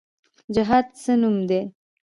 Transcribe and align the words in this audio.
جهاد 0.55 0.85
د 0.91 0.93
څه 1.01 1.13
نوم 1.21 1.37
دی؟ 1.49 1.61